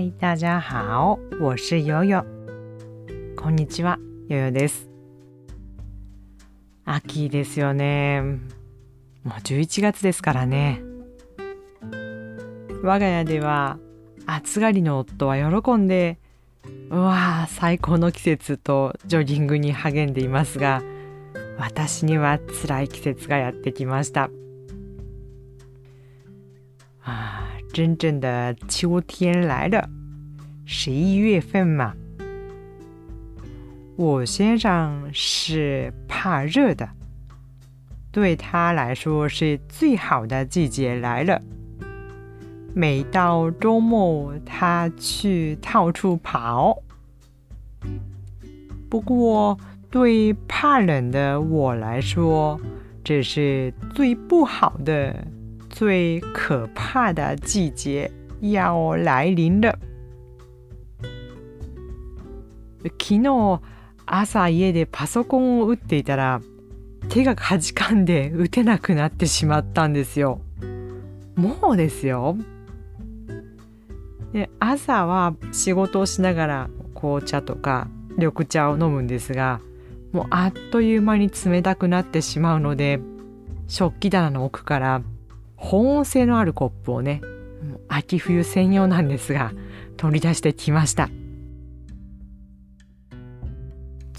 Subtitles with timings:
[0.00, 2.24] 嗨，大家好，我是悠悠。
[3.36, 3.98] こんにちは、
[4.30, 4.88] 悠悠です。
[6.86, 8.22] 秋ですよね。
[9.24, 10.80] もう11月ですからね。
[12.82, 13.78] 我が家では
[14.24, 16.16] 暑がりの夫は喜んで、
[16.88, 20.82] うわあ、最高の季節とジョギングに励んでいますが、
[21.58, 24.30] 私には辛い季節がやってきました。
[27.04, 29.88] 啊，真正的秋天来了，
[30.72, 31.92] 十一月份嘛。
[33.96, 36.88] 我先生是怕热的，
[38.12, 41.42] 对他来说是最好的季节来了。
[42.72, 46.80] 每到周末，他去到处跑。
[48.88, 49.58] 不过，
[49.90, 52.58] 对怕冷的我来说，
[53.02, 55.26] 这是最不好的。
[55.68, 58.08] 最可怕的季节
[58.40, 59.76] 要来临了。
[62.84, 63.60] 昨日
[64.06, 66.40] 朝家でパソコンを打っていたら
[67.08, 70.40] 手がかじかんで打てなくなってしまったんですよ。
[71.36, 72.36] もうですよ。
[74.32, 79.60] で朝は仕事をしながら紅茶とか緑茶を飲むんですが
[80.12, 83.00] もうあっという間に冷たくなってしまうので
[83.66, 85.02] 食器棚の奥から
[85.56, 87.22] 保温性のあるコップをね
[87.88, 89.52] 秋冬専用なんですが
[89.96, 91.08] 取り出してきました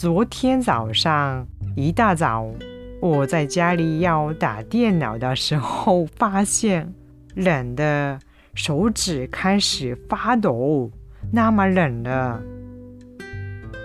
[0.02, 2.52] 昨天早上一大早
[3.00, 6.92] 我在家里要打电脑的时候发现
[7.36, 8.18] 冷的
[8.56, 10.90] 手指开始发抖
[11.32, 12.42] 那么冷了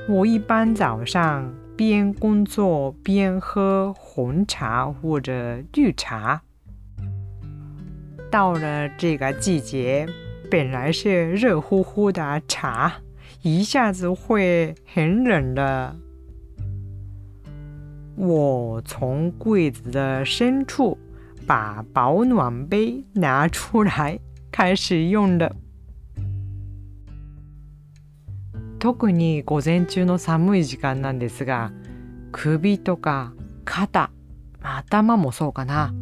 [0.09, 6.41] 我一般早上边工作边喝红茶或者绿茶
[8.31, 10.09] 到了这个季节，
[10.51, 12.95] 本来是热乎乎的茶，
[13.43, 15.95] 一下子会很冷的。
[18.17, 20.99] 我从柜子的深处
[21.47, 24.19] 把保暖杯拿出来，
[24.51, 25.55] 开始用了。
[28.79, 31.73] 特に午前中の寒い時間なんですが、
[32.33, 33.33] 首とか
[33.65, 34.11] 肩、
[34.63, 35.95] 頭もそうかな。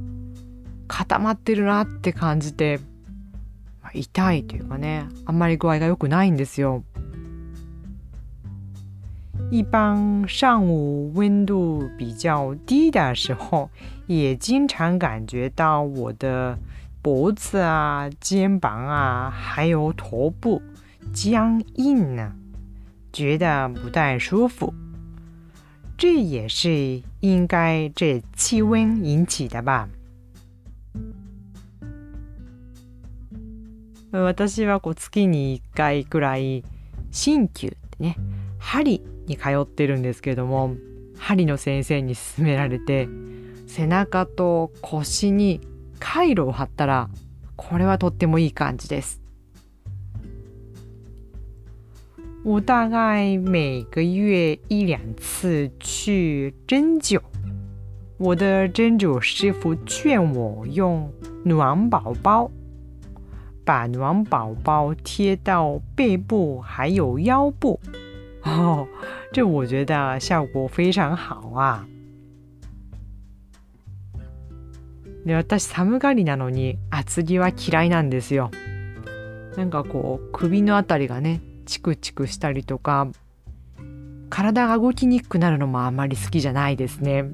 [0.86, 2.78] 固まってるなって感じて、
[3.82, 6.84] まあ、痛いというかねあんまり具合が良くないんですよ。
[9.53, 13.69] 一般上午温度比较低的时候，
[14.07, 16.57] 也经常感觉到我的
[17.01, 20.61] 脖子啊、肩膀啊，还有头部
[21.13, 22.33] 僵硬呢，
[23.11, 24.73] 觉得不太舒服。
[25.97, 29.89] 这也是应该这气温引起的吧。
[34.11, 36.63] 私はこう月に1回くらい
[37.11, 38.15] 鍼灸ってね
[38.59, 40.74] 針 に通ってるんですけども
[41.18, 43.08] 針の先生に勧められて
[43.66, 45.60] 背中と腰に
[45.98, 47.08] 回路を貼ったら
[47.56, 49.20] これはとってもいい感じです。
[52.44, 57.18] 我大概每个月一两次去针灸。
[58.18, 61.10] 我的针灸师傅劝我用
[61.42, 62.50] 暖宝宝？
[63.64, 67.80] 把暖宝宝贴到背部还有腰部，
[68.46, 68.86] 哦，
[69.32, 71.86] 这我觉得效果非常好啊。
[75.24, 78.50] で私寒がりなのに厚着は嫌いなんですよ。
[79.56, 83.08] なんかこう首のあたりがねチクチクしたりとか
[84.28, 87.24] 体が動きにくくなるのもあんまり好きじゃないですね。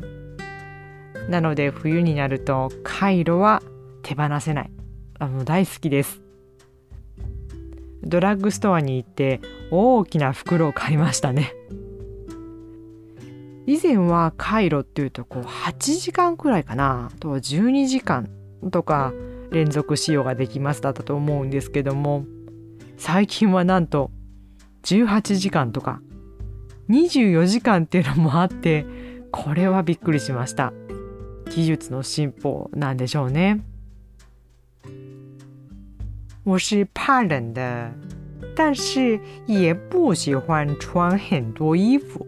[1.28, 3.62] なので冬になるとカイロは
[4.03, 4.71] 手放せない。
[5.19, 6.21] あの大好きです。
[8.03, 11.54] ドラッグストアに行って大きな袋を買いましたね。
[13.66, 17.10] 以前はカイロっていうとこう8時間くらいかな。
[17.15, 18.28] あとは12時間
[18.71, 19.12] とか
[19.50, 22.24] 連続使用ができますだったと思うんですけども
[22.97, 24.10] 最近はなんと
[24.84, 26.00] 18時間とか
[26.89, 28.86] 24時間っていうのもあって
[29.30, 30.72] これはびっくりしました。
[31.50, 33.65] 技術の進歩なんでしょうね。
[36.44, 37.92] 我是怕冷的，
[38.54, 42.26] 但是也不喜欢穿很多衣服。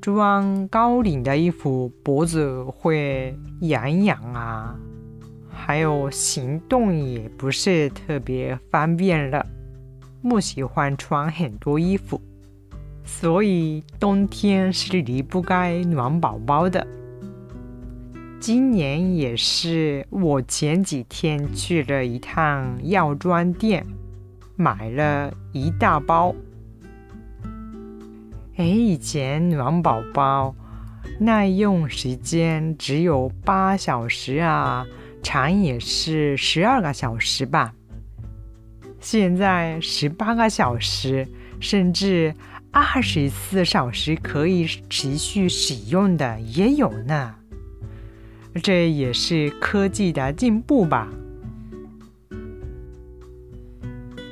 [0.00, 4.76] 穿高领的衣服，脖子会痒痒啊，
[5.48, 9.46] 还有行动也不是特别方便了。
[10.28, 12.20] 不喜欢穿很多衣服，
[13.04, 16.86] 所以冬天是离不开暖宝宝的。
[18.42, 23.86] 今年也是，我前几天去了一趟药妆店，
[24.56, 26.34] 买了一大包。
[28.56, 30.52] 哎，以前暖宝宝
[31.20, 34.84] 耐用时间只有八小时啊，
[35.22, 37.72] 长也是十二个小时吧。
[38.98, 41.24] 现在十八个小时，
[41.60, 42.34] 甚至
[42.72, 47.36] 二十四小时可以持续使用的也有呢。
[48.60, 51.08] 这也是科技的进步吧。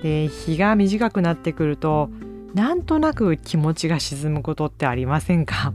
[0.03, 2.11] で、日が短くなってくると。
[2.53, 5.73] なんとなく気持ちが沈むことってありませんか？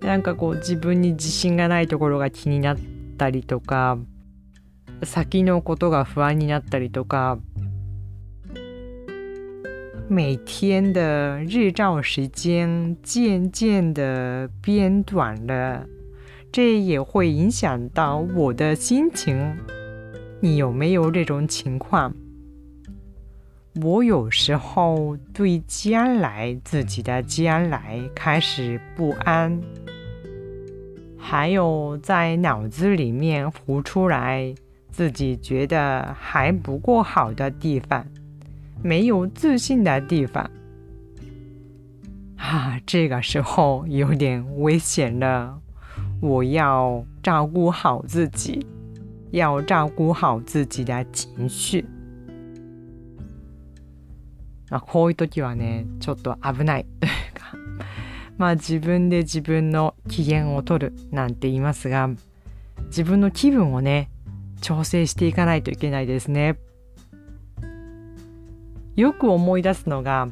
[0.00, 2.78] なんかこう自分に自信がないところが気になっ
[3.18, 3.98] たりとか
[5.02, 7.38] 先のことが不安になったりとか
[10.08, 15.86] 每天的日照时间渐渐的变短了，
[16.56, 19.54] 这也会影响到我的心情。
[20.40, 22.14] 你有没有这种情况？
[23.82, 29.60] 我有时候对将来自己的将来开始不安，
[31.18, 34.54] 还有在脑子里面浮出来
[34.88, 38.06] 自己觉得还不够好的地方，
[38.82, 40.50] 没有自信的地方，
[42.36, 45.60] 啊，这个时候有点危险了。
[46.20, 48.66] 我要照顾好自己，
[49.30, 51.84] 要照顾好自己的情绪。
[54.68, 57.56] まあ、こういう時はねちょっと危ないというか
[58.36, 62.10] まあ自分で自分の機嫌を取るなんて言いますが
[62.86, 64.10] 自分の気分をね
[64.60, 66.58] 調整していかないといけないですね。
[68.96, 70.28] よく思い出すのが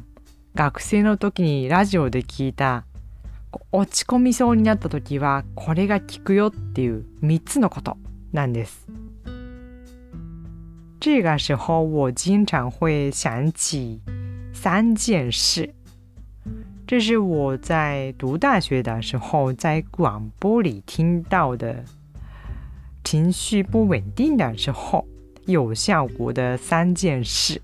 [0.55, 2.83] 学生の時にラジオで聞いた
[3.71, 7.97] 落ち込みそうになった時はこれが効くよっていう3つのこと
[8.31, 8.87] なんです。
[10.99, 14.01] 这个时候我经常会想起
[14.53, 15.73] 三件事，
[16.87, 21.83] 这是我在读大学的时候在广播里听到的。
[23.03, 25.05] 情绪不稳定的时候
[25.45, 27.61] 有效果的三件事。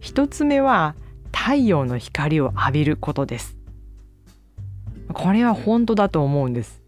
[0.00, 0.94] 一つ目は
[1.46, 3.56] 太陽の光を浴びることです。
[5.12, 6.82] これは本当だと思うんです。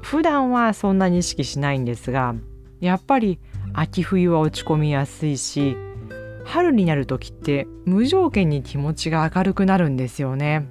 [0.00, 2.36] 普段はそんなに意識しないんですが、
[2.80, 3.40] やっぱり
[3.72, 5.76] 秋冬は落ち込みやすいし
[6.44, 10.68] 春になる時って無条件に気持ちが明るくなるんですよね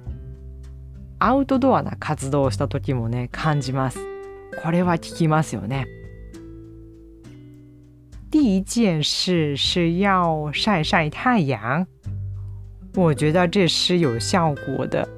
[1.18, 3.98] アウトドアな活動をした時もね感じます
[4.62, 5.86] これは効きますよね
[8.30, 11.86] 第一件事是要晒晒太阳
[12.96, 15.08] 我觉得这是有效果的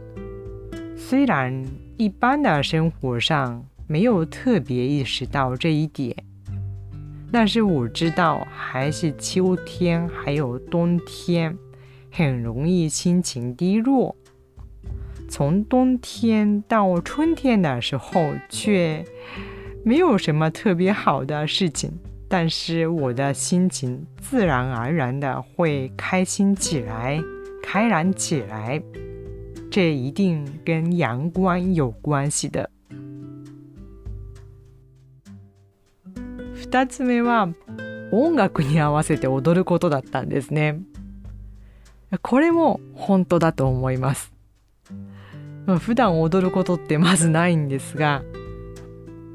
[0.96, 1.64] 虽然
[1.99, 6.17] 一般的生活上没有特别意识到这一点
[7.31, 11.55] 但是我知道，还是秋天还有冬天，
[12.11, 14.17] 很容易心情低落。
[15.28, 19.05] 从冬天到春天的时候，却
[19.84, 21.90] 没有什么特别好的事情，
[22.28, 27.20] 但是我的心情自然而然的会开心起来、
[27.67, 28.81] 开朗起来。
[29.73, 32.71] 这一定跟阳光有关系的。
[36.55, 37.49] 2つ目は
[38.12, 40.81] 音楽に合わせて踊ることだったんですね。
[42.23, 44.33] これも本当だと思います。
[45.81, 48.23] 普段踊ることってまずないんですが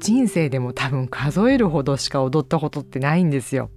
[0.00, 3.70] 人生でも多分数えるほどしか踊ったことってないんですよ。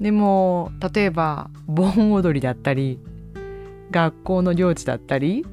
[0.00, 2.98] でも例えば盆踊りだったり
[3.90, 5.44] 学校の行事だったり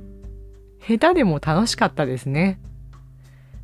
[0.85, 2.59] 下手でも楽しかったですね。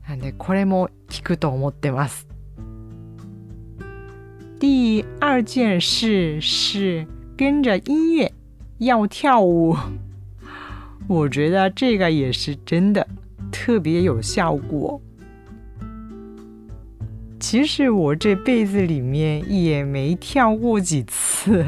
[0.07, 2.27] なんでこれも効くと思ってます。
[4.59, 7.05] 第二件事是
[7.37, 8.33] 跟着音乐
[8.77, 9.77] 要跳舞，
[11.07, 13.05] 我觉得这个也是真的
[13.51, 15.01] 特别有效果。
[17.49, 21.65] 其实我这辈子里面也没跳过几次，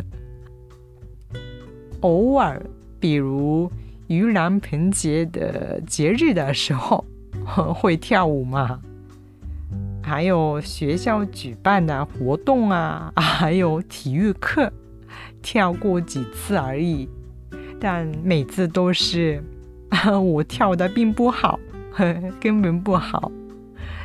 [2.02, 2.62] 偶尔，
[3.00, 3.68] 比如
[4.08, 7.04] 盂兰盆节的节日的时候
[7.74, 8.80] 会跳舞嘛。
[10.04, 14.72] 还有学校举办的活动啊， 还有体育课，
[15.42, 17.10] 跳过几次而已。
[17.80, 19.44] 但每次都是
[20.32, 21.60] 我跳的并不好，
[22.40, 23.32] 根本不好，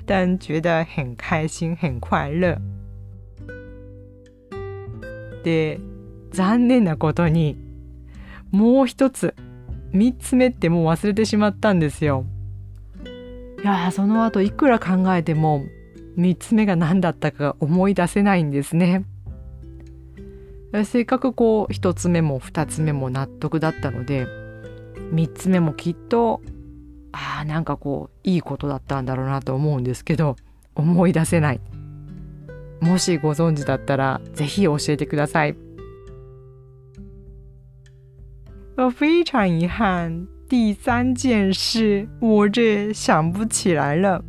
[0.06, 2.58] 但觉得很开心、很快乐。
[5.42, 5.80] で、
[6.30, 7.56] 残念なことに
[8.50, 9.34] もう一つ
[9.92, 12.24] 3つ目ってもう忘れてしまったんですよ。
[13.62, 15.64] いやその後いくら考えても
[16.18, 19.04] 3つ目が何だったか思い出せないんですね。
[20.84, 24.26] せっかくこう1つ目も2つ目も納得だったので
[25.12, 26.42] 3つ目もきっと
[27.35, 30.35] ああなんかこういいことだったんだろうなと思うんですけど
[30.75, 31.59] 思い出せない
[32.79, 35.55] もしご存知だったらぜひ教えてください
[38.97, 44.23] 非常遗憾第三件事我这想不起来了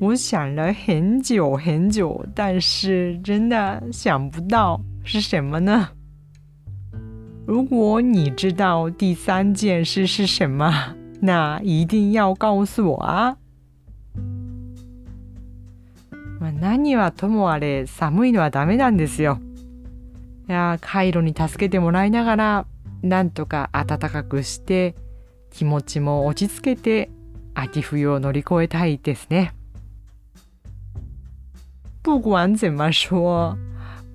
[0.00, 5.90] 我想了很久很久但是真的想不到是什么呢
[7.46, 10.94] 如果你知道第三件事是什么
[11.25, 13.37] 那一定要告诉我啊！
[16.39, 19.39] まあ、何はともあれ寒いのはダメなんですよ。
[20.47, 22.65] いやカイロに助けてもらいながら
[23.01, 24.93] なんとか暖かくして
[25.49, 27.09] 気持ちも落ち着けて
[27.55, 29.53] 秋冬を乗り越えたいですね。
[32.03, 33.57] 不管怎么说，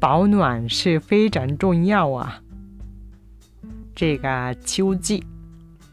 [0.00, 2.40] 保暖是非常重要啊。
[3.96, 5.24] 这个秋季、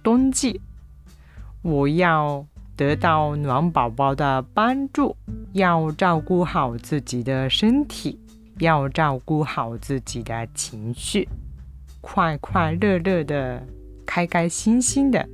[0.03, 0.61] 冬季
[1.67, 2.47] 我要
[2.77, 5.17] 得到暖宝宝的帮助，
[5.51, 8.17] 要照顾好自己的身体，
[8.59, 11.27] 要照顾好自己的情绪，
[11.99, 13.61] 快快乐乐的，
[14.05, 15.27] 开开心心的，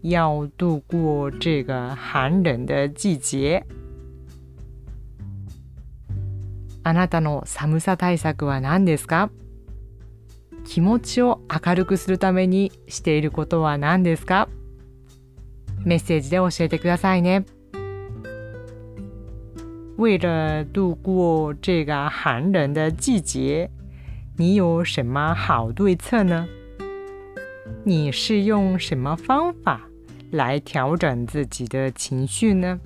[0.00, 3.62] 要度过这个寒冷的季节。
[6.82, 9.28] あなたの寒さ対策は何ですか？
[10.64, 14.48] 気持ちを明るくするためにしていることは何ですか？
[15.84, 17.44] メッセージで教えてくださいね。
[19.96, 23.70] 为了度过这个寒冷的季节，
[24.36, 26.46] 你有什么好对策呢？
[27.84, 29.80] 你是用什么方法
[30.30, 32.78] 来调整自己的情绪呢？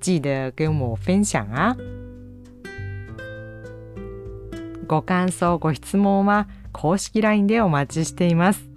[0.00, 1.76] 记得跟我分享啊！
[4.86, 8.75] ご感想、ご質問は公式 LINE でお待ちしています。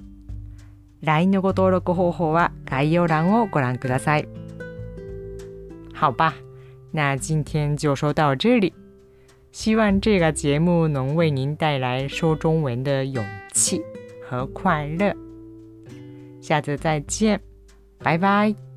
[1.02, 4.28] LINE のご登録方法は概要欄をご覧ください。
[5.94, 6.34] 好吧，
[6.92, 8.74] 那今天就说到这里。
[9.52, 13.82] 希望这个节目能为您带来说中文的勇气
[14.24, 15.16] 和快乐。
[16.40, 17.42] 下次再见，
[17.98, 18.69] 拜拜。